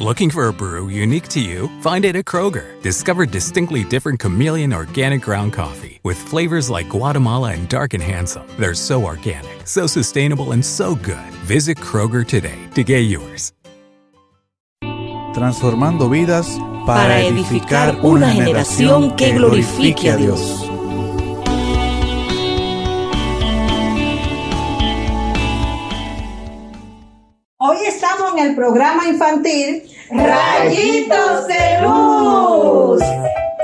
[0.00, 1.68] Looking for a brew unique to you?
[1.80, 2.82] Find it at Kroger.
[2.82, 8.42] Discover distinctly different chameleon organic ground coffee with flavors like Guatemala and Dark and Handsome.
[8.58, 11.30] They're so organic, so sustainable, and so good.
[11.46, 13.52] Visit Kroger today to get yours.
[15.32, 16.48] Transformando vidas
[16.86, 20.73] para, edificar una generación que glorifique a Dios.
[28.36, 33.00] En el programa infantil Rayitos de Luz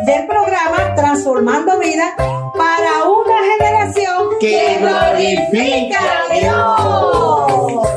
[0.07, 7.89] del programa Transformando Vida para una generación que glorifica a Dios.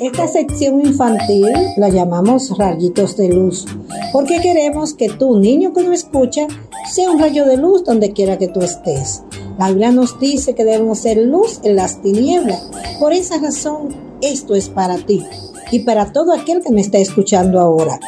[0.00, 3.66] Esta sección infantil la llamamos Rayitos de Luz
[4.12, 6.46] porque queremos que tú, niño que nos escucha,
[6.90, 9.22] sea un rayo de luz donde quiera que tú estés.
[9.58, 12.68] La Biblia nos dice que debemos ser luz en las tinieblas.
[12.98, 15.24] Por esa razón, esto es para ti
[15.70, 17.98] y para todo aquel que me está escuchando ahora.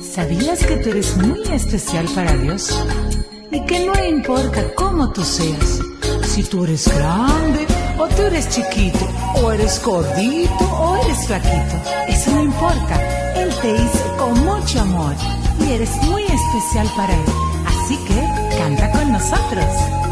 [0.00, 2.70] ¿Sabías que tú eres muy especial para Dios?
[3.50, 5.80] Y que no importa cómo tú seas,
[6.26, 7.66] si tú eres grande
[7.98, 9.06] o tú eres chiquito,
[9.42, 11.76] o eres gordito o eres flaquito,
[12.08, 13.32] eso no importa.
[13.36, 15.14] Él te hizo con mucho amor
[15.60, 17.24] y eres muy especial para Él.
[17.66, 20.11] Así que canta con nosotros.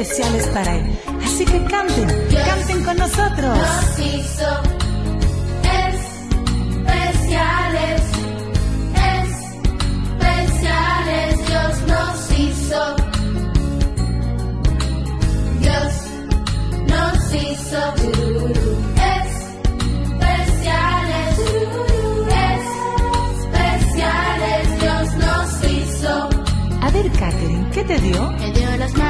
[0.00, 0.98] especiales para Él?
[1.24, 3.58] Así que canten, canten con nosotros.
[3.58, 4.62] Nos hizo
[6.86, 8.02] especiales,
[10.20, 11.46] especiales.
[11.48, 12.96] Dios nos hizo.
[15.60, 15.92] Dios
[16.86, 17.80] nos hizo
[20.14, 21.38] especiales,
[23.42, 24.64] especiales.
[24.80, 26.12] Dios nos hizo.
[26.82, 28.30] A ver, Catherine, ¿qué te dio?
[28.32, 29.07] Me dio las manos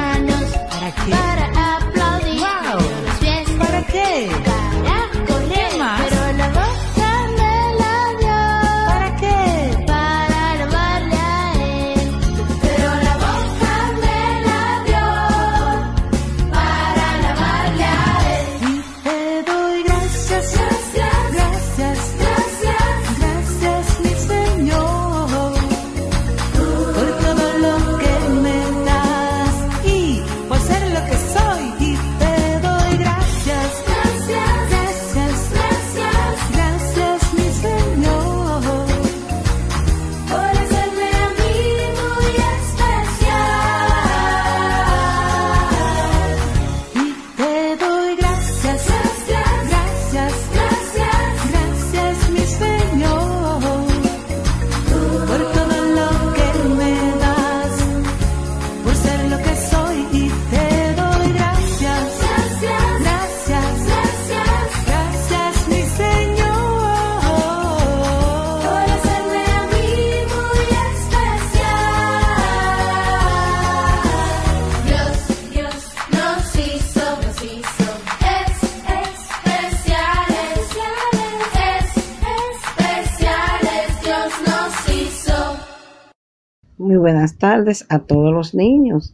[86.89, 89.13] Muy buenas tardes a todos los niños.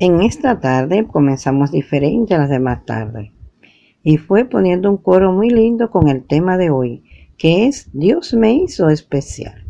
[0.00, 3.30] En esta tarde comenzamos diferente a las demás tardes
[4.02, 7.02] y fue poniendo un coro muy lindo con el tema de hoy,
[7.38, 9.64] que es Dios me hizo especial.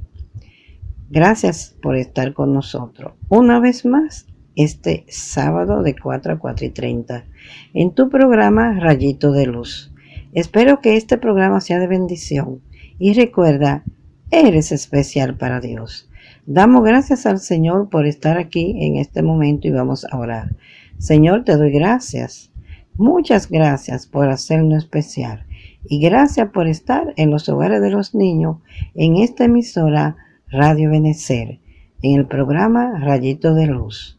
[1.08, 4.26] Gracias por estar con nosotros una vez más
[4.56, 7.26] este sábado de 4 a 4 y 30
[7.74, 9.94] en tu programa Rayito de Luz.
[10.32, 12.60] Espero que este programa sea de bendición
[12.98, 13.84] y recuerda,
[14.32, 16.10] eres especial para Dios.
[16.46, 20.54] Damos gracias al Señor por estar aquí en este momento y vamos a orar.
[20.98, 22.52] Señor, te doy gracias.
[22.96, 25.46] Muchas gracias por hacernos especial.
[25.86, 28.58] Y gracias por estar en los hogares de los niños
[28.94, 30.16] en esta emisora
[30.48, 31.60] Radio Benecer,
[32.02, 34.18] en el programa Rayito de Luz.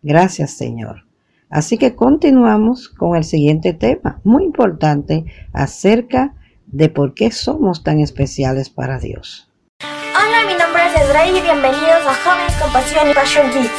[0.00, 1.04] Gracias, Señor.
[1.50, 6.36] Así que continuamos con el siguiente tema, muy importante, acerca
[6.66, 9.43] de por qué somos tan especiales para Dios.
[10.34, 13.70] Hola, mi nombre es Ezraí y bienvenidos a Jóvenes con Pasión y Passion Kids.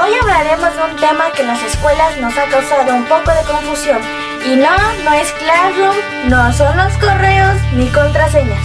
[0.00, 3.42] Hoy hablaremos de un tema que en las escuelas nos ha causado un poco de
[3.42, 4.00] confusión.
[4.44, 5.96] Y no, no es Classroom,
[6.28, 8.62] no son los correos ni contraseñas.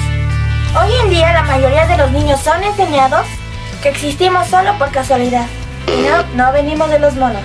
[0.80, 3.26] Hoy en día la mayoría de los niños son enseñados
[3.82, 5.48] que existimos solo por casualidad.
[5.88, 7.44] No, no venimos de los monos.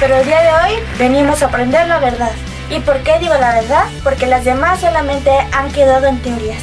[0.00, 2.30] Pero el día de hoy venimos a aprender la verdad.
[2.70, 3.84] ¿Y por qué digo la verdad?
[4.04, 6.62] Porque las demás solamente han quedado en teorías.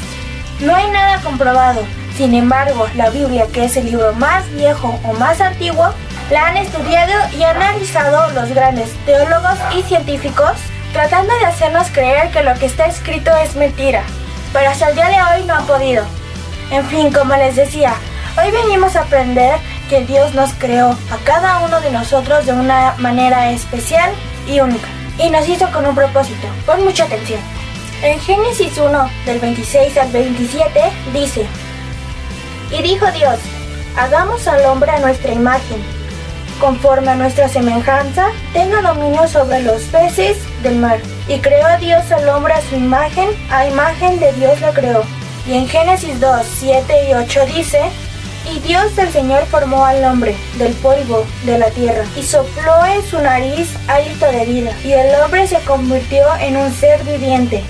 [0.60, 1.82] No hay nada comprobado.
[2.16, 5.92] Sin embargo, la Biblia, que es el libro más viejo o más antiguo,
[6.30, 10.52] la han estudiado y analizado los grandes teólogos y científicos,
[10.94, 14.02] tratando de hacernos creer que lo que está escrito es mentira.
[14.52, 16.04] Pero hasta el día de hoy no han podido.
[16.70, 17.94] En fin, como les decía,
[18.36, 19.58] hoy venimos a aprender
[19.88, 24.10] que Dios nos creó a cada uno de nosotros de una manera especial
[24.48, 24.88] y única.
[25.18, 26.48] Y nos hizo con un propósito.
[26.66, 27.40] Pon mucha atención.
[28.02, 30.80] En Génesis 1, del 26 al 27,
[31.12, 31.46] dice,
[32.70, 33.38] Y dijo Dios,
[33.96, 35.82] hagamos al hombre a nuestra imagen,
[36.60, 40.98] conforme a nuestra semejanza, tenga dominio sobre los peces del mar.
[41.28, 45.15] Y creó a Dios al hombre a su imagen, a imagen de Dios lo creó.
[45.48, 47.80] Y en Génesis 2, 7 y 8 dice,
[48.52, 53.04] Y Dios el Señor formó al hombre del polvo de la tierra, y sopló en
[53.04, 57.62] su nariz hálito de vida, y el hombre se convirtió en un ser viviente.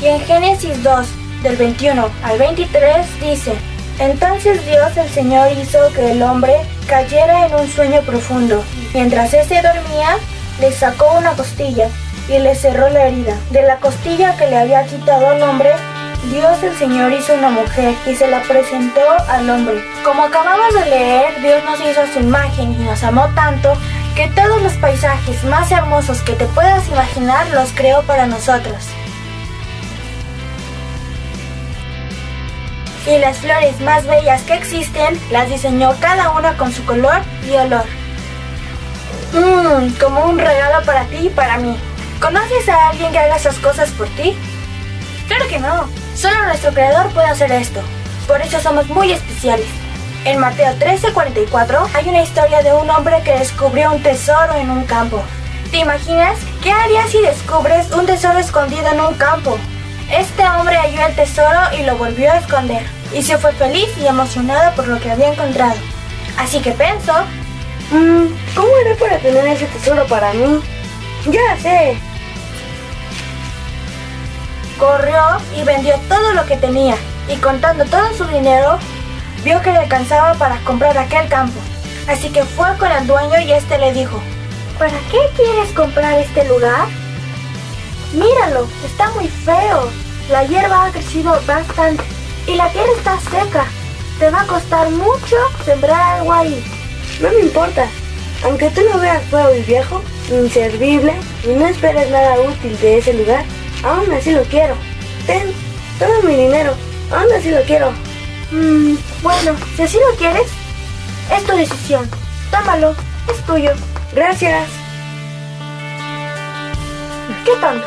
[0.00, 1.06] Y en Génesis 2,
[1.42, 3.52] del 21 al 23 dice,
[3.98, 6.54] entonces Dios el Señor hizo que el hombre
[6.88, 8.64] cayera en un sueño profundo.
[8.94, 10.16] Mientras éste dormía,
[10.60, 11.88] le sacó una costilla
[12.28, 13.36] y le cerró la herida.
[13.50, 15.70] De la costilla que le había quitado al hombre,
[16.30, 19.84] Dios el Señor hizo una mujer y se la presentó al hombre.
[20.04, 23.72] Como acabamos de leer, Dios nos hizo a su imagen y nos amó tanto
[24.14, 28.88] que todos los paisajes más hermosos que te puedas imaginar los creó para nosotros.
[33.06, 37.50] y las flores más bellas que existen las diseñó cada una con su color y
[37.56, 37.84] olor.
[39.32, 41.76] Mmm, como un regalo para ti y para mí.
[42.20, 44.36] ¿Conoces a alguien que haga esas cosas por ti?
[45.26, 46.01] Claro que no.
[46.22, 47.80] Solo nuestro creador puede hacer esto.
[48.28, 49.66] Por eso somos muy especiales.
[50.24, 54.84] En Mateo 13:44 hay una historia de un hombre que descubrió un tesoro en un
[54.84, 55.20] campo.
[55.72, 59.58] ¿Te imaginas qué harías si descubres un tesoro escondido en un campo?
[60.16, 64.06] Este hombre halló el tesoro y lo volvió a esconder, y se fue feliz y
[64.06, 65.74] emocionado por lo que había encontrado.
[66.38, 67.14] Así que pensó,
[67.90, 70.62] "Mm, ¿cómo haré para tener ese tesoro para mí?
[71.26, 71.96] Ya sé.
[74.82, 75.22] Corrió
[75.56, 76.96] y vendió todo lo que tenía,
[77.28, 78.80] y contando todo su dinero,
[79.44, 81.60] vio que le alcanzaba para comprar aquel campo.
[82.08, 84.20] Así que fue con el dueño y este le dijo,
[84.80, 86.88] ¿para qué quieres comprar este lugar?
[88.12, 89.88] Míralo, está muy feo.
[90.32, 92.02] La hierba ha crecido bastante
[92.48, 93.64] y la tierra está seca.
[94.18, 96.60] Te va a costar mucho sembrar algo ahí.
[97.20, 97.86] No me importa.
[98.44, 103.12] Aunque tú lo veas feo y viejo, inservible, y no esperes nada útil de ese
[103.14, 103.44] lugar,
[103.82, 104.76] aún así lo quiero.
[105.26, 105.52] Ten,
[105.98, 106.74] toma mi dinero,
[107.10, 107.90] aún así lo quiero.
[108.50, 110.48] Mm, bueno, si así lo quieres,
[111.36, 112.08] es tu decisión.
[112.50, 112.94] Tómalo,
[113.28, 113.72] es tuyo.
[114.14, 114.68] Gracias.
[117.44, 117.86] ¿Qué tonto?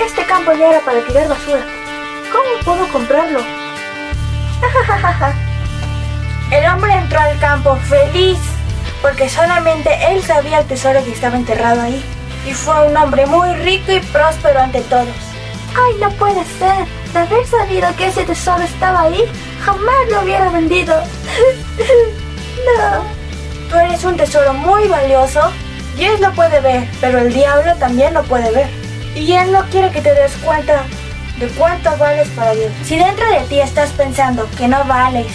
[0.00, 1.64] Este campo ya era para tirar basura.
[2.32, 3.38] ¿Cómo puedo comprarlo?
[6.50, 8.38] el hombre entró al campo feliz
[9.02, 12.02] porque solamente él sabía el tesoro que estaba enterrado ahí.
[12.46, 15.08] Y fue un hombre muy rico y próspero ante todos.
[15.74, 16.86] ¡Ay, no puede ser!
[17.12, 19.24] De haber sabido que ese tesoro estaba ahí,
[19.64, 20.94] jamás lo hubiera vendido.
[22.66, 23.04] no.
[23.70, 25.40] Tú eres un tesoro muy valioso.
[25.96, 28.68] Dios lo puede ver, pero el diablo también lo puede ver.
[29.14, 30.84] Y Él no quiere que te des cuenta
[31.38, 32.72] de cuánto vales para Dios.
[32.84, 35.26] Si dentro de ti estás pensando que no vales,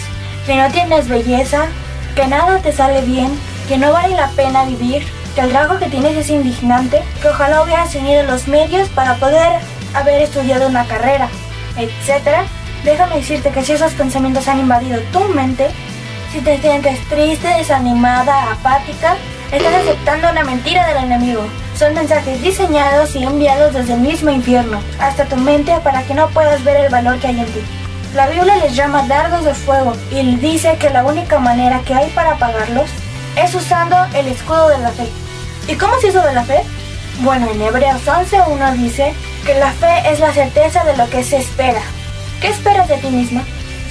[0.46, 1.68] que no tienes belleza,
[2.16, 3.32] que nada te sale bien,
[3.68, 5.06] que no vale la pena vivir,
[5.40, 9.62] que el rasgo que tienes es indignante, que ojalá hubieras tenido los medios para poder
[9.94, 11.30] haber estudiado una carrera,
[11.78, 12.46] etc.
[12.84, 15.70] Déjame decirte que si esos pensamientos han invadido tu mente,
[16.34, 19.16] si te sientes triste, desanimada, apática,
[19.50, 21.44] estás aceptando una mentira del enemigo.
[21.78, 26.28] Son mensajes diseñados y enviados desde el mismo infierno hasta tu mente para que no
[26.32, 27.62] puedas ver el valor que hay en ti.
[28.14, 32.10] La Biblia les llama dardos de fuego y dice que la única manera que hay
[32.10, 32.90] para apagarlos
[33.38, 35.08] es usando el escudo de la fe.
[35.70, 36.64] ¿Y cómo se hizo de la fe?
[37.20, 39.14] Bueno, en Hebreos 11.1 dice
[39.46, 41.82] que la fe es la certeza de lo que se espera.
[42.42, 43.44] ¿Qué esperas de ti misma?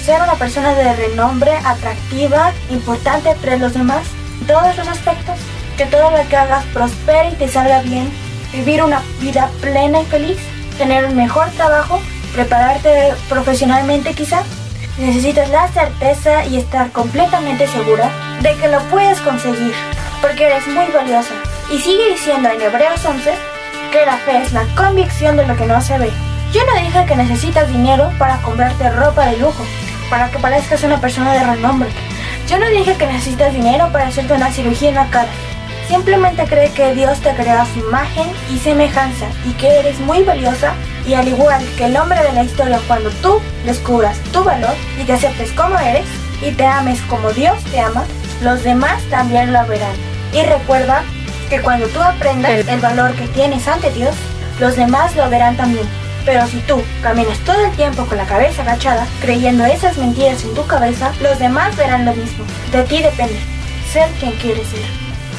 [0.03, 4.05] ¿Ser una persona de renombre, atractiva, importante entre los demás?
[4.41, 5.37] ¿En todos los aspectos?
[5.77, 8.11] ¿Que todo lo que hagas prospere y te salga bien?
[8.51, 10.37] ¿Vivir una vida plena y feliz?
[10.77, 12.01] ¿Tener un mejor trabajo?
[12.35, 14.43] ¿Prepararte profesionalmente quizá?
[14.97, 19.73] Necesitas la certeza y estar completamente segura de que lo puedes conseguir,
[20.21, 21.35] porque eres muy valiosa.
[21.71, 23.31] Y sigue diciendo en Hebreos 11
[23.91, 26.09] que la fe es la convicción de lo que no se ve.
[26.51, 29.63] Yo no dije que necesitas dinero para comprarte ropa de lujo,
[30.09, 31.89] para que parezcas una persona de renombre.
[32.47, 35.29] Yo no dije que necesitas dinero para hacerte una cirugía en la cara.
[35.87, 40.23] Simplemente cree que Dios te creó a su imagen y semejanza y que eres muy
[40.23, 40.73] valiosa
[41.05, 45.03] y al igual que el hombre de la historia cuando tú descubras tu valor y
[45.03, 46.05] te aceptes como eres
[46.41, 48.05] y te ames como Dios te ama,
[48.41, 49.95] los demás también lo verán.
[50.33, 51.03] Y recuerda
[51.49, 54.15] que cuando tú aprendas el valor que tienes ante Dios,
[54.59, 55.87] los demás lo verán también.
[56.25, 60.53] Pero si tú caminas todo el tiempo con la cabeza agachada, creyendo esas mentiras en
[60.53, 62.45] tu cabeza, los demás verán lo mismo.
[62.71, 63.39] De ti depende
[63.91, 64.85] ser quien quieres ser.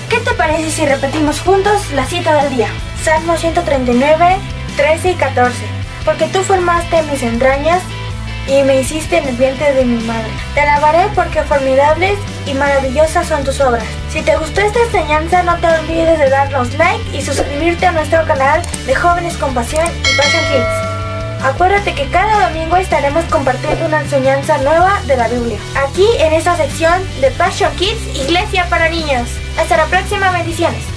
[0.08, 2.68] ¿Qué te parece si repetimos juntos la cita del día?
[3.04, 4.36] Salmo 139,
[4.76, 5.56] 13 y 14.
[6.04, 7.80] Porque tú formaste mis entrañas
[8.46, 10.30] y me hiciste en el vientre de mi madre.
[10.54, 13.84] Te alabaré porque formidables y maravillosas son tus obras.
[14.10, 18.24] Si te gustó esta enseñanza, no te olvides de darnos like y suscribirte a nuestro
[18.26, 20.90] canal de Jóvenes con Pasión y Passion Kids.
[21.42, 25.58] Acuérdate que cada domingo estaremos compartiendo una enseñanza nueva de la Biblia.
[25.88, 29.28] Aquí en esta sección de Passion Kids, Iglesia para Niños.
[29.58, 30.89] Hasta la próxima, bendiciones.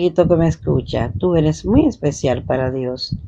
[0.00, 3.18] Amiguito que me escucha, tú eres muy especial para Dios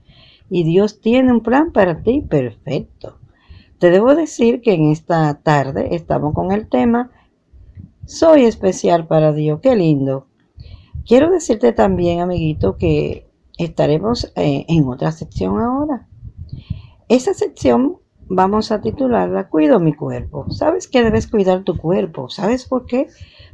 [0.49, 3.19] y Dios tiene un plan para ti perfecto.
[3.79, 7.11] Te debo decir que en esta tarde estamos con el tema
[8.07, 10.29] Soy especial para Dios, qué lindo.
[11.07, 16.09] Quiero decirte también, amiguito, que estaremos eh, en otra sección ahora.
[17.11, 17.99] Esta sección
[18.29, 20.47] vamos a titularla Cuido mi cuerpo.
[20.49, 22.31] ¿Sabes que debes cuidar tu cuerpo?
[22.31, 23.09] ¿Sabes por qué?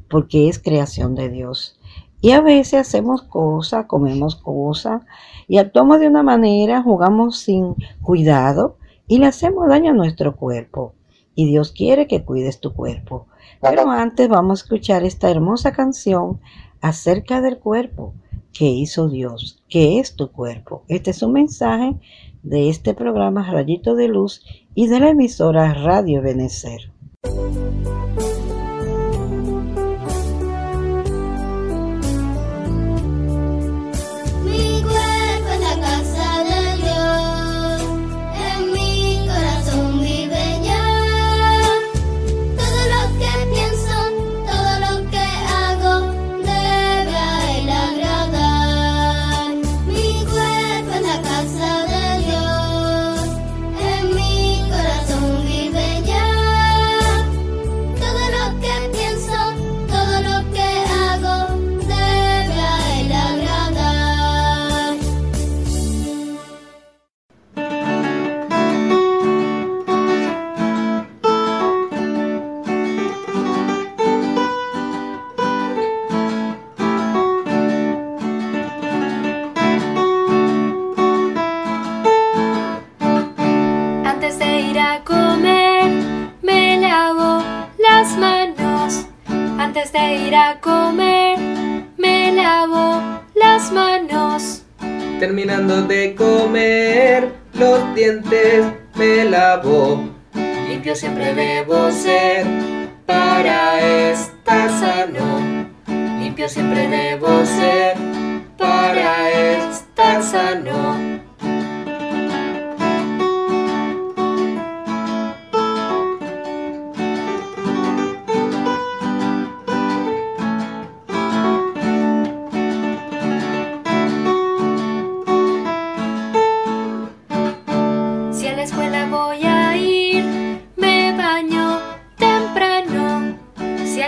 [0.09, 1.78] Porque es creación de Dios.
[2.21, 5.03] Y a veces hacemos cosas, comemos cosas
[5.47, 10.95] y actuamos de una manera, jugamos sin cuidado y le hacemos daño a nuestro cuerpo.
[11.35, 13.27] Y Dios quiere que cuides tu cuerpo.
[13.61, 16.41] Pero antes vamos a escuchar esta hermosa canción
[16.81, 18.15] acerca del cuerpo
[18.53, 20.83] que hizo Dios, que es tu cuerpo.
[20.89, 21.95] Este es un mensaje
[22.43, 24.45] de este programa Rayito de Luz
[24.75, 26.93] y de la emisora Radio Benecer.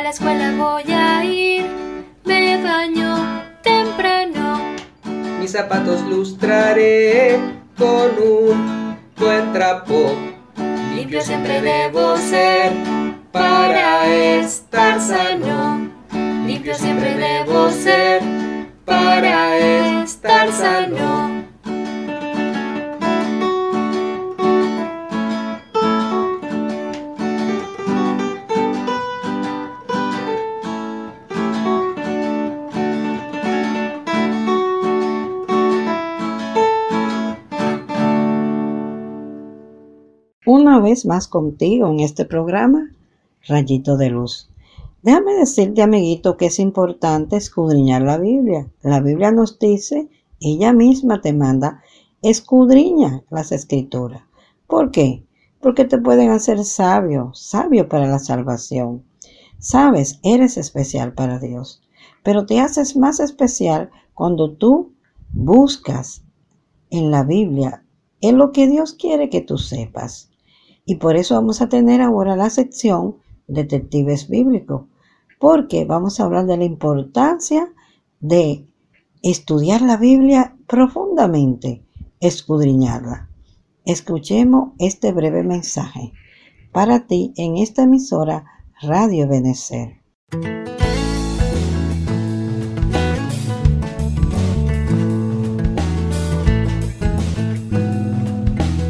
[0.00, 1.66] A la escuela voy a ir,
[2.24, 4.58] me baño temprano.
[5.38, 7.38] Mis zapatos lustraré
[7.76, 10.14] con un buen trapo.
[10.94, 12.72] Limpio siempre debo ser
[13.30, 15.90] para estar sano.
[16.46, 18.22] Limpio siempre debo ser
[18.86, 19.58] para
[20.02, 21.39] estar sano.
[40.80, 42.90] Vez más contigo en este programa,
[43.46, 44.50] Rayito de Luz.
[45.02, 48.68] Déjame decirte, amiguito, que es importante escudriñar la Biblia.
[48.82, 50.08] La Biblia nos dice,
[50.40, 51.82] ella misma te manda,
[52.22, 54.22] escudriña las escrituras.
[54.66, 55.24] ¿Por qué?
[55.60, 59.04] Porque te pueden hacer sabio, sabio para la salvación.
[59.58, 61.82] Sabes, eres especial para Dios,
[62.22, 64.92] pero te haces más especial cuando tú
[65.32, 66.22] buscas
[66.90, 67.84] en la Biblia
[68.20, 70.29] en lo que Dios quiere que tú sepas.
[70.84, 73.16] Y por eso vamos a tener ahora la sección
[73.46, 74.86] Detectives Bíblicos,
[75.38, 77.72] porque vamos a hablar de la importancia
[78.20, 78.66] de
[79.22, 81.84] estudiar la Biblia profundamente,
[82.20, 83.28] escudriñarla.
[83.84, 86.12] Escuchemos este breve mensaje
[86.72, 88.44] para ti en esta emisora
[88.82, 90.00] Radio Benecer.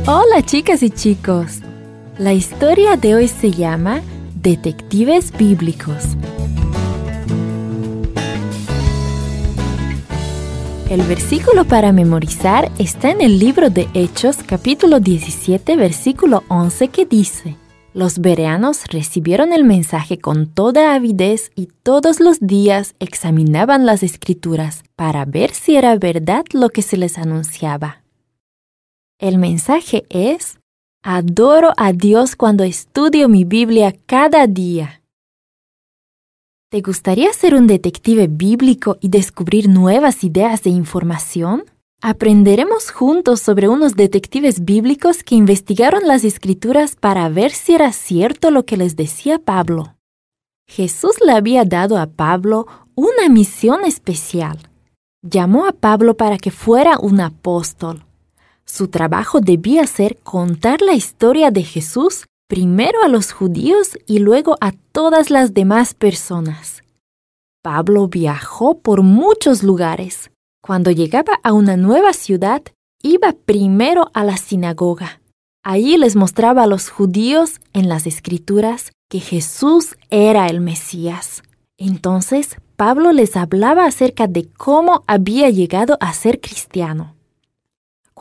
[0.07, 1.61] Hola chicas y chicos.
[2.21, 4.03] La historia de hoy se llama
[4.35, 6.19] Detectives Bíblicos.
[10.91, 17.07] El versículo para memorizar está en el libro de Hechos capítulo 17 versículo 11 que
[17.07, 17.57] dice,
[17.95, 24.83] Los bereanos recibieron el mensaje con toda avidez y todos los días examinaban las escrituras
[24.95, 28.03] para ver si era verdad lo que se les anunciaba.
[29.19, 30.60] El mensaje es,
[31.03, 35.01] Adoro a Dios cuando estudio mi Biblia cada día.
[36.69, 41.65] ¿Te gustaría ser un detective bíblico y descubrir nuevas ideas de información?
[42.03, 48.51] Aprenderemos juntos sobre unos detectives bíblicos que investigaron las escrituras para ver si era cierto
[48.51, 49.97] lo que les decía Pablo.
[50.69, 54.59] Jesús le había dado a Pablo una misión especial.
[55.23, 58.05] Llamó a Pablo para que fuera un apóstol.
[58.71, 64.57] Su trabajo debía ser contar la historia de Jesús primero a los judíos y luego
[64.61, 66.85] a todas las demás personas.
[67.63, 70.31] Pablo viajó por muchos lugares.
[70.63, 72.63] Cuando llegaba a una nueva ciudad,
[73.03, 75.21] iba primero a la sinagoga.
[75.65, 81.43] Allí les mostraba a los judíos en las escrituras que Jesús era el Mesías.
[81.77, 87.17] Entonces Pablo les hablaba acerca de cómo había llegado a ser cristiano.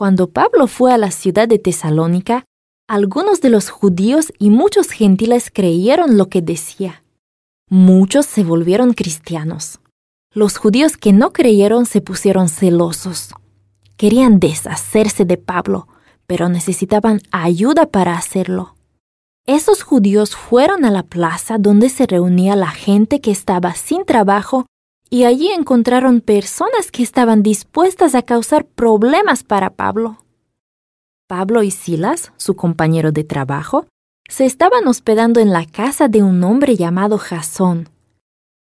[0.00, 2.46] Cuando Pablo fue a la ciudad de Tesalónica,
[2.88, 7.02] algunos de los judíos y muchos gentiles creyeron lo que decía.
[7.68, 9.78] Muchos se volvieron cristianos.
[10.32, 13.34] Los judíos que no creyeron se pusieron celosos.
[13.98, 15.86] Querían deshacerse de Pablo,
[16.26, 18.76] pero necesitaban ayuda para hacerlo.
[19.44, 24.64] Esos judíos fueron a la plaza donde se reunía la gente que estaba sin trabajo
[25.10, 30.24] y allí encontraron personas que estaban dispuestas a causar problemas para Pablo.
[31.26, 33.86] Pablo y Silas, su compañero de trabajo,
[34.28, 37.88] se estaban hospedando en la casa de un hombre llamado Jasón.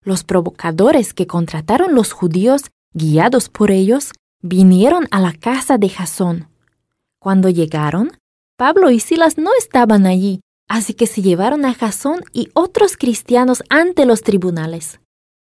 [0.03, 6.49] Los provocadores que contrataron los judíos, guiados por ellos, vinieron a la casa de Jasón.
[7.19, 8.13] Cuando llegaron,
[8.57, 13.65] Pablo y Silas no estaban allí, así que se llevaron a Jasón y otros cristianos
[13.69, 15.01] ante los tribunales.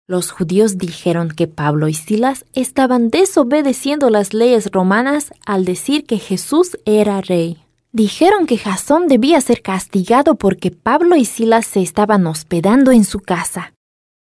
[0.06, 6.20] Los judíos dijeron que Pablo y Silas estaban desobedeciendo las leyes romanas al decir que
[6.20, 7.64] Jesús era rey.
[7.94, 13.22] Dijeron que Jasón debía ser castigado porque Pablo y Silas se estaban hospedando en su
[13.22, 13.76] casa.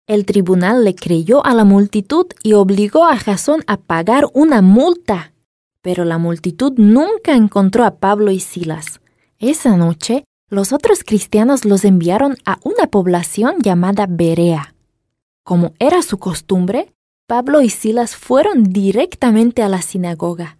[0.08, 5.32] El tribunal le creyó a la multitud y obligó a Jasón a pagar una multa.
[5.80, 9.00] Pero la multitud nunca encontró a Pablo y Silas.
[9.38, 14.74] Esa noche, los otros cristianos los enviaron a una población llamada Berea.
[15.48, 16.92] Como era su costumbre,
[17.26, 20.58] Pablo y Silas fueron directamente a la sinagoga.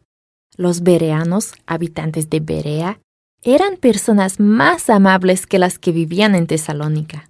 [0.57, 2.98] Los bereanos, habitantes de Berea,
[3.42, 7.29] eran personas más amables que las que vivían en Tesalónica.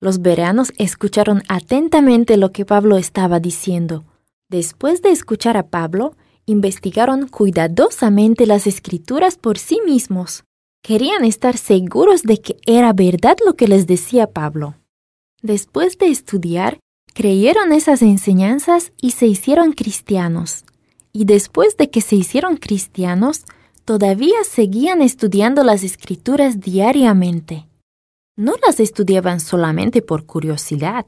[0.00, 4.02] Los bereanos escucharon atentamente lo que Pablo estaba diciendo.
[4.48, 10.42] Después de escuchar a Pablo, investigaron cuidadosamente las escrituras por sí mismos.
[10.82, 14.74] Querían estar seguros de que era verdad lo que les decía Pablo.
[15.40, 16.80] Después de estudiar,
[17.16, 20.66] creyeron esas enseñanzas y se hicieron cristianos
[21.16, 23.46] y después de que se hicieron cristianos,
[23.86, 27.66] todavía seguían estudiando las escrituras diariamente.
[28.36, 31.06] No las estudiaban solamente por curiosidad.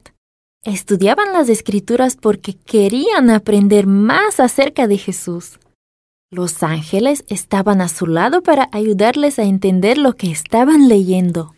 [0.63, 5.59] Estudiaban las escrituras porque querían aprender más acerca de Jesús.
[6.31, 11.53] Los ángeles estaban a su lado para ayudarles a entender lo que estaban leyendo.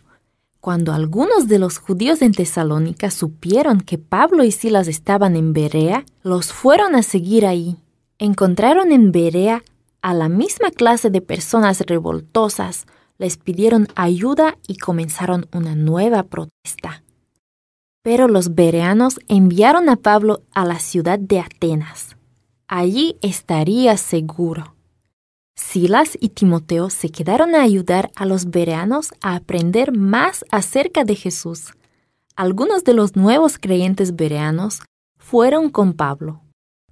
[0.62, 6.06] Cuando algunos de los judíos en Tesalónica supieron que Pablo y Silas estaban en Berea,
[6.22, 7.76] los fueron a seguir ahí
[8.22, 9.64] encontraron en Berea
[10.00, 12.86] a la misma clase de personas revoltosas,
[13.18, 17.02] les pidieron ayuda y comenzaron una nueva protesta.
[18.02, 22.16] Pero los bereanos enviaron a Pablo a la ciudad de Atenas.
[22.68, 24.76] Allí estaría seguro.
[25.62, 31.14] Silas y Timoteo se quedaron a ayudar a los bereanos a aprender más acerca de
[31.14, 31.72] Jesús.
[32.36, 34.82] Algunos de los nuevos creyentes bereanos
[35.16, 36.42] fueron con Pablo.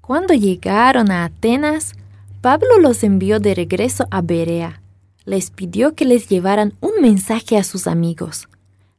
[0.01, 1.93] Cuando llegaron a Atenas,
[2.41, 4.81] Pablo los envió de regreso a Berea.
[5.27, 8.49] Les pidió que les llevaran un mensaje a sus amigos.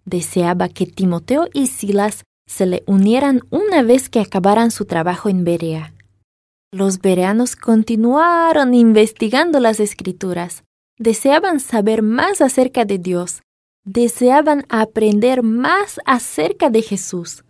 [0.06, 5.44] Deseaba que Timoteo y Silas se le unieran una vez que acabaran su trabajo en
[5.44, 5.94] Berea.
[6.74, 10.64] Los bereanos continuaron investigando las escrituras.
[10.98, 13.42] Deseaban saber más acerca de Dios.
[13.84, 17.44] Deseaban aprender más acerca de Jesús.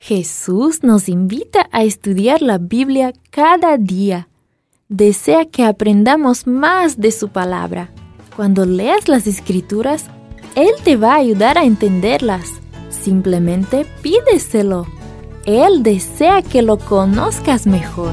[0.00, 4.28] Jesús nos invita a estudiar la Biblia cada día.
[4.88, 7.90] Desea que aprendamos más de su palabra.
[8.36, 10.04] Cuando leas las escrituras,
[10.54, 12.46] Él te va a ayudar a entenderlas.
[12.88, 14.86] Simplemente pídeselo.
[15.46, 18.12] Él desea que lo conozcas mejor.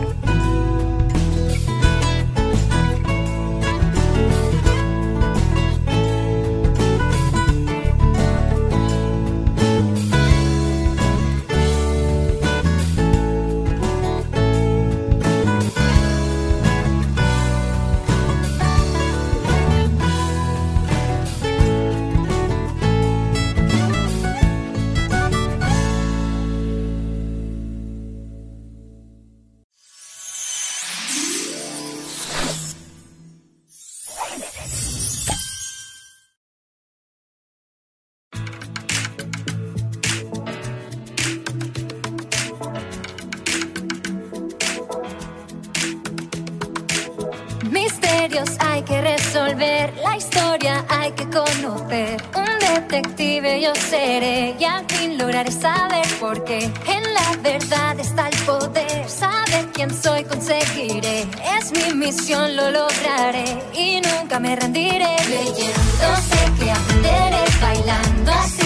[48.82, 52.22] Hay que resolver, la historia hay que conocer.
[52.36, 56.72] Un detective yo seré y al fin lograré saber por qué.
[56.88, 61.28] En la verdad está el poder, saber quién soy conseguiré.
[61.58, 65.15] Es mi misión, lo lograré y nunca me rendiré.
[65.30, 68.61] Leyendo sé que aprenderé, bailando así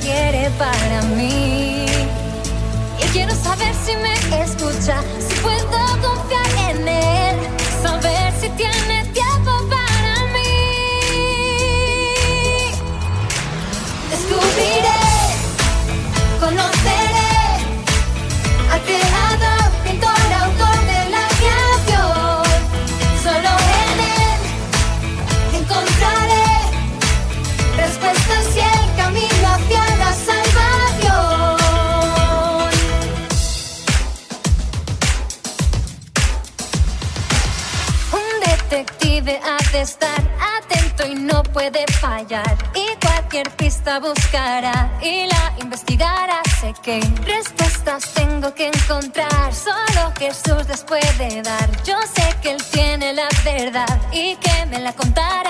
[0.00, 1.86] quiere para mí.
[2.98, 7.36] Y quiero saber si me escucha, si puedo confiar en él,
[7.82, 9.01] saber si tiene
[43.92, 46.40] cualquier pista buscará y la investigará.
[46.60, 49.52] Sé que respuestas tengo que encontrar.
[49.52, 51.70] Solo Jesús les puede dar.
[51.84, 55.41] Yo sé que Él tiene la verdad y que me la contará.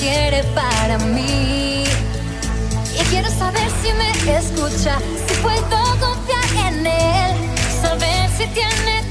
[0.00, 1.84] Quiere para mí.
[2.98, 7.36] Y quiero saber si me escucha, si puedo confiar en él.
[7.82, 9.09] Saber si tiene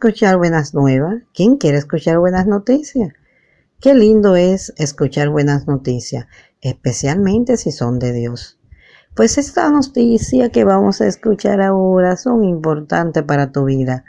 [0.00, 1.16] escuchar buenas nuevas?
[1.34, 3.12] ¿Quién quiere escuchar buenas noticias?
[3.82, 6.26] Qué lindo es escuchar buenas noticias,
[6.62, 8.58] especialmente si son de Dios.
[9.14, 14.06] Pues esta noticia que vamos a escuchar ahora son importantes para tu vida,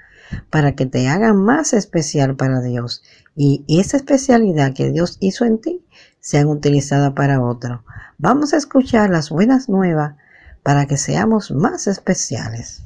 [0.50, 3.04] para que te hagan más especial para Dios
[3.36, 5.86] y esa especialidad que Dios hizo en ti
[6.22, 7.84] sean utilizada para otro.
[8.18, 10.16] Vamos a escuchar las buenas nuevas
[10.64, 12.86] para que seamos más especiales.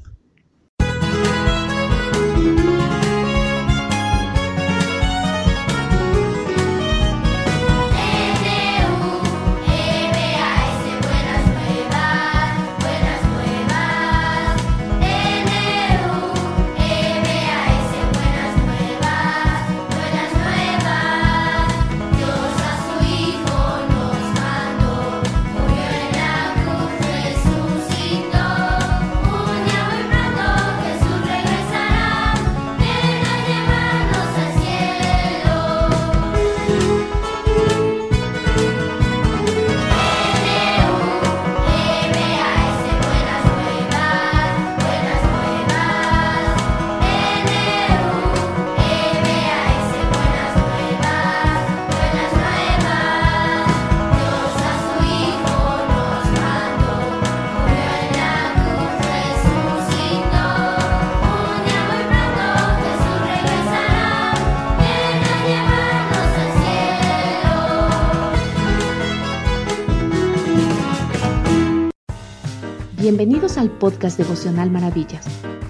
[73.05, 75.27] Bienvenidos al podcast devocional Maravillas.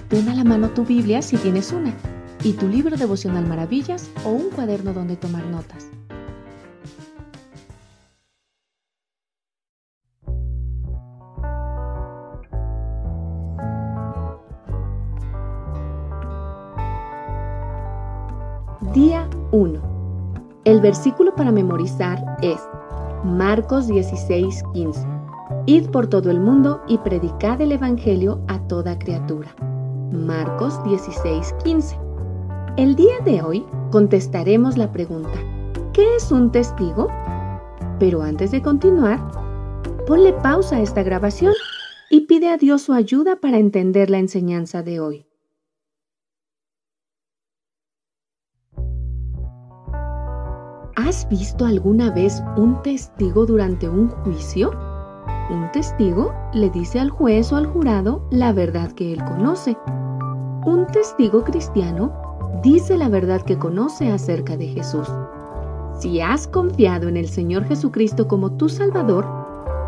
[0.08, 1.92] Ten a la mano tu Biblia si tienes una,
[2.42, 5.86] y tu libro devocional Maravillas o un cuaderno donde tomar notas.
[18.94, 20.62] Día 1.
[20.64, 22.62] El versículo para memorizar es
[23.24, 25.15] Marcos 16:15.
[25.68, 29.52] Id por todo el mundo y predicad el Evangelio a toda criatura.
[30.12, 31.98] Marcos 16:15.
[32.76, 35.36] El día de hoy contestaremos la pregunta,
[35.92, 37.08] ¿qué es un testigo?
[37.98, 39.18] Pero antes de continuar,
[40.06, 41.54] ponle pausa a esta grabación
[42.10, 45.26] y pide a Dios su ayuda para entender la enseñanza de hoy.
[50.94, 54.85] ¿Has visto alguna vez un testigo durante un juicio?
[55.48, 59.76] Un testigo le dice al juez o al jurado la verdad que él conoce.
[60.64, 62.12] Un testigo cristiano
[62.64, 65.08] dice la verdad que conoce acerca de Jesús.
[66.00, 69.24] Si has confiado en el Señor Jesucristo como tu Salvador,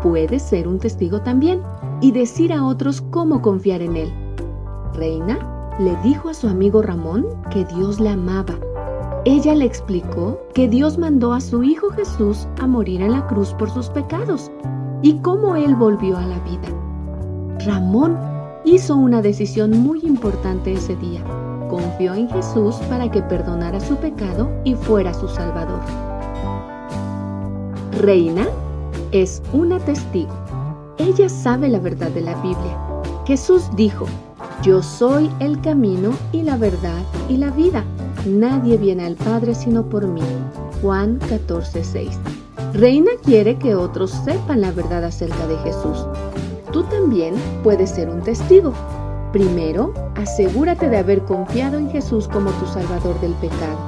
[0.01, 1.61] puedes ser un testigo también
[1.99, 4.13] y decir a otros cómo confiar en Él.
[4.93, 8.55] Reina le dijo a su amigo Ramón que Dios la amaba.
[9.25, 13.53] Ella le explicó que Dios mandó a su Hijo Jesús a morir en la cruz
[13.55, 14.49] por sus pecados
[15.01, 16.69] y cómo él volvió a la vida.
[17.65, 18.17] Ramón
[18.65, 21.23] hizo una decisión muy importante ese día.
[21.69, 25.79] Confió en Jesús para que perdonara su pecado y fuera su Salvador.
[28.01, 28.47] Reina
[29.11, 30.33] es una testigo.
[30.97, 32.77] Ella sabe la verdad de la Biblia.
[33.25, 34.05] Jesús dijo,
[34.63, 37.83] yo soy el camino y la verdad y la vida.
[38.25, 40.21] Nadie viene al Padre sino por mí.
[40.81, 42.17] Juan 14:6.
[42.73, 46.05] Reina quiere que otros sepan la verdad acerca de Jesús.
[46.71, 48.73] Tú también puedes ser un testigo.
[49.33, 53.79] Primero, asegúrate de haber confiado en Jesús como tu Salvador del pecado.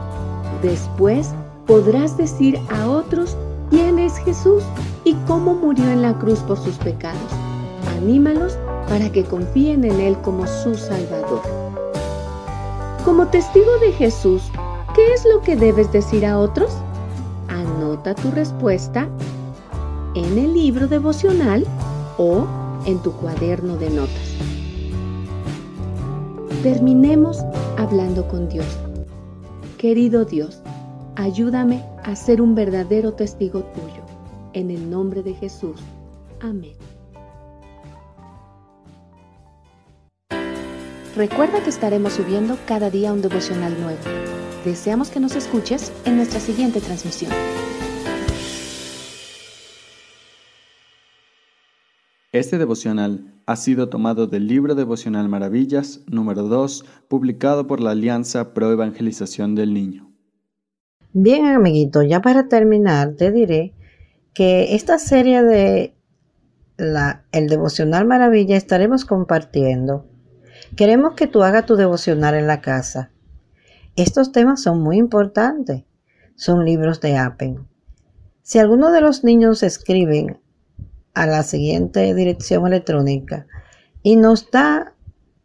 [0.64, 1.30] Después,
[1.68, 3.38] podrás decir a otros
[3.70, 4.64] quién es Jesús
[5.04, 7.32] y cómo murió en la cruz por sus pecados.
[7.98, 8.58] Anímalos
[8.90, 11.42] para que confíen en Él como su Salvador.
[13.06, 14.44] Como testigo de Jesús,
[14.96, 16.76] ¿qué es lo que debes decir a otros?
[18.04, 19.08] Tu respuesta
[20.16, 21.66] en el libro devocional
[22.18, 22.46] o
[22.86, 24.36] en tu cuaderno de notas.
[26.64, 27.38] Terminemos
[27.78, 28.66] hablando con Dios.
[29.78, 30.62] Querido Dios,
[31.16, 34.04] ayúdame a ser un verdadero testigo tuyo.
[34.54, 35.80] En el nombre de Jesús.
[36.42, 36.76] Amén.
[41.16, 44.00] Recuerda que estaremos subiendo cada día un devocional nuevo.
[44.66, 47.32] Deseamos que nos escuches en nuestra siguiente transmisión.
[52.34, 58.54] Este devocional ha sido tomado del libro devocional Maravillas número 2, publicado por la Alianza
[58.54, 60.10] Pro Evangelización del Niño.
[61.12, 63.74] Bien, amiguito, ya para terminar, te diré
[64.34, 65.94] que esta serie de
[67.34, 70.08] el devocional Maravilla estaremos compartiendo.
[70.78, 73.12] Queremos que tú hagas tu devocional en la casa.
[73.98, 75.84] Estos temas son muy importantes.
[76.36, 77.68] Son libros de Appen.
[78.42, 80.41] Si alguno de los niños escriben
[81.14, 83.48] a la siguiente dirección electrónica
[84.04, 84.94] y nos da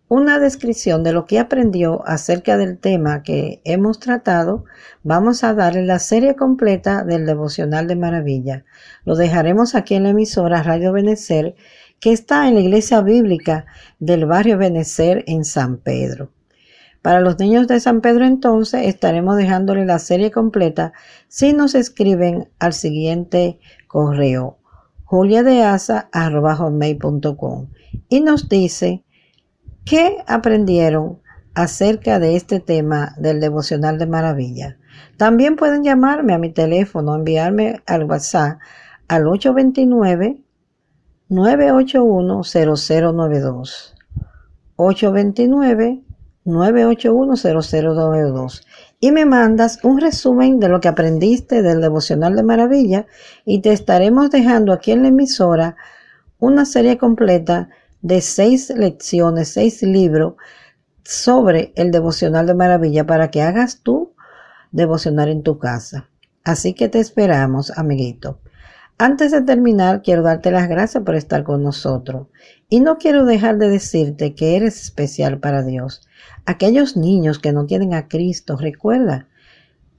[0.09, 4.65] una descripción de lo que aprendió acerca del tema que hemos tratado,
[5.03, 8.65] vamos a darle la serie completa del devocional de maravilla.
[9.05, 11.57] Lo dejaremos aquí en la emisora Radio Benecer,
[11.99, 13.67] que está en la iglesia bíblica
[13.99, 16.31] del barrio Benecer en San Pedro.
[17.03, 20.93] Para los niños de San Pedro entonces estaremos dejándole la serie completa
[21.29, 24.59] si nos escriben al siguiente correo
[25.07, 27.69] juliadeasa.com
[28.09, 29.05] y nos dice
[29.85, 31.21] qué aprendieron
[31.55, 34.79] acerca de este tema del devocional de maravilla.
[35.17, 38.59] También pueden llamarme a mi teléfono, enviarme al WhatsApp
[39.09, 40.43] al 829
[41.29, 43.95] 981 0092.
[44.77, 46.03] 829
[46.45, 48.67] 9810092
[49.01, 53.07] y me mandas un resumen de lo que aprendiste del devocional de maravilla
[53.45, 55.77] y te estaremos dejando aquí en la emisora
[56.39, 57.69] una serie completa
[58.03, 60.35] de seis lecciones, seis libros
[61.05, 64.15] sobre el devocional de maravilla para que hagas tu
[64.73, 66.09] devocional en tu casa.
[66.45, 68.41] Así que te esperamos, amiguito.
[68.99, 72.29] Antes de terminar, quiero darte las gracias por estar con nosotros.
[72.71, 76.06] Y no quiero dejar de decirte que eres especial para Dios.
[76.45, 79.29] Aquellos niños que no tienen a Cristo, recuerda,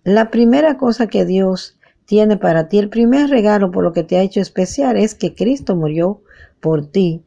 [0.04, 4.18] la primera cosa que Dios tiene para ti, el primer regalo por lo que te
[4.18, 6.22] ha hecho especial es que Cristo murió
[6.62, 7.24] por ti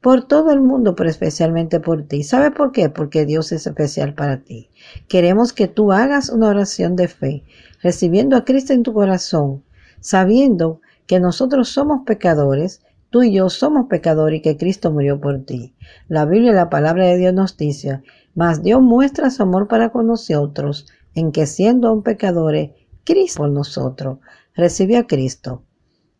[0.00, 2.22] por todo el mundo, pero especialmente por ti.
[2.22, 2.88] ¿Sabes por qué?
[2.88, 4.70] Porque Dios es especial para ti.
[5.08, 7.44] Queremos que tú hagas una oración de fe,
[7.82, 9.64] recibiendo a Cristo en tu corazón,
[10.00, 15.44] sabiendo que nosotros somos pecadores, tú y yo somos pecadores y que Cristo murió por
[15.44, 15.74] ti.
[16.08, 18.02] La Biblia la palabra de Dios nos dice,
[18.34, 22.70] mas Dios muestra su amor para con nosotros, en que siendo un pecadores,
[23.04, 24.18] Cristo por nosotros.
[24.54, 25.62] Recibe a Cristo.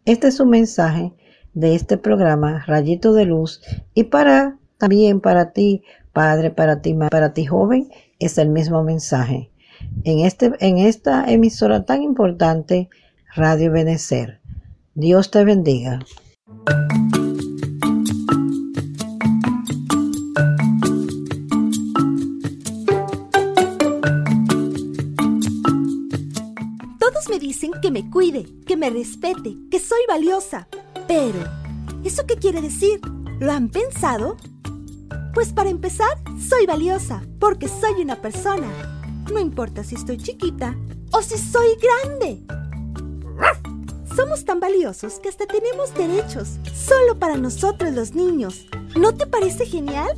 [0.05, 1.13] Este es un mensaje
[1.55, 3.61] de este programa, Rayito de Luz,
[3.95, 5.83] y para también para ti,
[6.13, 9.51] padre, para ti, para ti, joven, es el mismo mensaje.
[10.05, 12.89] En, este, en esta emisora tan importante,
[13.35, 14.41] Radio Benecer.
[14.95, 16.01] Dios te bendiga.
[26.99, 30.69] Todos me dicen que me cuide, que me respete, que soy valiosa.
[31.07, 31.39] Pero,
[32.05, 33.01] ¿eso qué quiere decir?
[33.41, 34.37] ¿Lo han pensado?
[35.33, 36.09] Pues para empezar,
[36.39, 38.67] soy valiosa, porque soy una persona.
[39.33, 40.77] No importa si estoy chiquita
[41.13, 42.45] o si soy grande.
[44.19, 48.67] Somos tan valiosos que hasta tenemos derechos, solo para nosotros los niños.
[48.97, 50.11] ¿No te parece genial?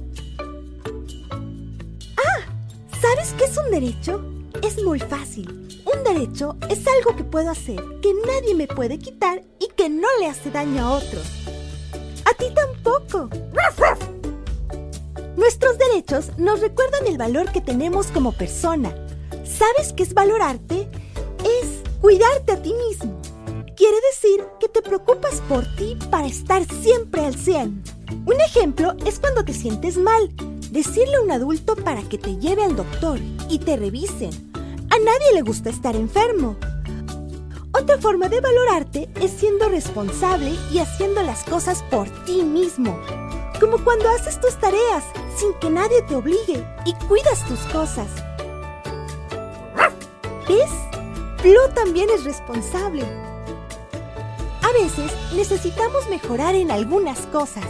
[2.16, 2.40] Ah,
[2.98, 4.24] ¿sabes qué es un derecho?
[4.62, 5.84] Es muy fácil.
[5.84, 10.08] Un derecho es algo que puedo hacer, que nadie me puede quitar y que no
[10.18, 11.26] le hace daño a otros.
[12.24, 13.28] A ti tampoco.
[15.36, 18.94] Nuestros derechos nos recuerdan el valor que tenemos como persona.
[19.44, 20.88] ¿Sabes qué es valorarte?
[21.44, 23.20] Es cuidarte a ti mismo.
[23.80, 27.82] Quiere decir que te preocupas por ti para estar siempre al 100.
[28.26, 30.30] Un ejemplo es cuando te sientes mal.
[30.70, 33.18] Decirle a un adulto para que te lleve al doctor
[33.48, 34.50] y te revisen
[34.90, 36.56] a nadie le gusta estar enfermo.
[37.72, 43.00] Otra forma de valorarte es siendo responsable y haciendo las cosas por ti mismo.
[43.60, 45.04] Como cuando haces tus tareas
[45.38, 48.08] sin que nadie te obligue y cuidas tus cosas.
[50.46, 50.70] ¿Ves?
[51.38, 53.29] Flo también es responsable.
[54.70, 57.64] A veces necesitamos mejorar en algunas cosas.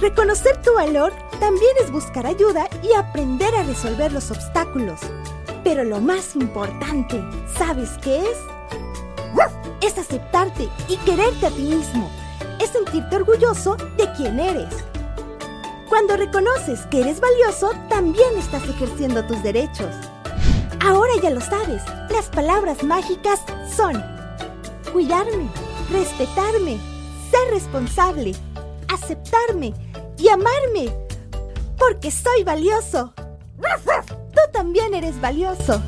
[0.00, 4.98] Reconocer tu valor también es buscar ayuda y aprender a resolver los obstáculos.
[5.62, 7.22] Pero lo más importante,
[7.56, 8.38] ¿sabes qué es?
[9.82, 12.10] Es aceptarte y quererte a ti mismo.
[12.60, 14.74] Es sentirte orgulloso de quién eres.
[15.88, 19.94] Cuando reconoces que eres valioso, también estás ejerciendo tus derechos.
[20.84, 23.40] Ahora ya lo sabes, las palabras mágicas
[23.76, 24.02] son
[24.92, 25.48] cuidarme,
[25.90, 26.78] respetarme,
[27.30, 28.34] ser responsable,
[28.88, 29.74] aceptarme
[30.18, 30.92] y amarme,
[31.78, 33.12] porque soy valioso.
[33.16, 35.82] Tú también eres valioso.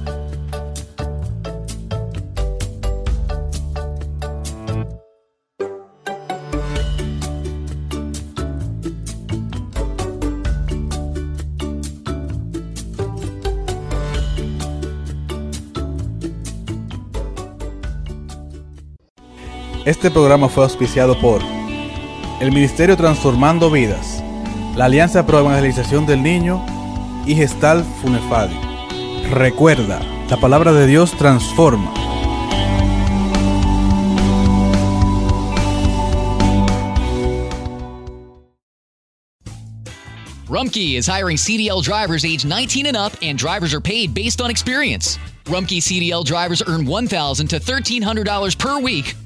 [19.92, 21.42] Este programa fue auspiciado por
[22.40, 24.24] el Ministerio Transformando Vidas,
[24.74, 26.64] la Alianza Pro Evangelización del Niño
[27.26, 28.56] y Gestal Funefadi.
[29.28, 31.92] Recuerda, la palabra de Dios transforma.
[40.48, 44.50] Rumkey is hiring CDL drivers age 19 and up, and drivers are paid based on
[44.50, 45.18] experience.
[45.44, 49.14] Rumkey CDL drivers earn $1,000 to $1,300 per week,